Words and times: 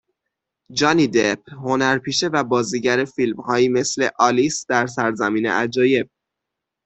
جانی 0.77 1.07
دپ 1.15 1.41
هنرپیشه 1.63 2.27
و 2.33 2.43
بازیگر 2.43 3.05
فیلم 3.05 3.37
هایی 3.41 3.69
مثل 3.69 4.09
آلیس 4.19 4.65
در 4.69 4.87
سرزمین 4.87 5.45
عجایب 5.45 6.09